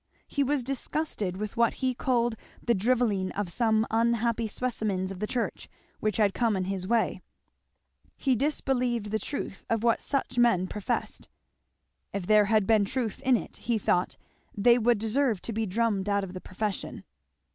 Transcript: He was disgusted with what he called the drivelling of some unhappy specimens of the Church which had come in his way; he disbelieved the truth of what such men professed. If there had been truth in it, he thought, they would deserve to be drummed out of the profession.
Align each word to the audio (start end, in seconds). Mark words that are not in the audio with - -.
He 0.25 0.41
was 0.43 0.63
disgusted 0.63 1.37
with 1.37 1.55
what 1.57 1.73
he 1.73 1.93
called 1.93 2.33
the 2.63 2.73
drivelling 2.73 3.31
of 3.33 3.51
some 3.51 3.85
unhappy 3.91 4.47
specimens 4.47 5.11
of 5.11 5.19
the 5.19 5.27
Church 5.27 5.69
which 5.99 6.17
had 6.17 6.33
come 6.33 6.55
in 6.57 6.63
his 6.63 6.87
way; 6.87 7.21
he 8.17 8.35
disbelieved 8.35 9.11
the 9.11 9.19
truth 9.19 9.63
of 9.69 9.83
what 9.83 10.01
such 10.01 10.39
men 10.39 10.65
professed. 10.65 11.27
If 12.13 12.25
there 12.25 12.45
had 12.45 12.65
been 12.65 12.83
truth 12.83 13.21
in 13.21 13.37
it, 13.37 13.57
he 13.57 13.77
thought, 13.77 14.17
they 14.57 14.79
would 14.79 14.97
deserve 14.97 15.39
to 15.43 15.53
be 15.53 15.67
drummed 15.67 16.09
out 16.09 16.23
of 16.23 16.33
the 16.33 16.41
profession. 16.41 17.03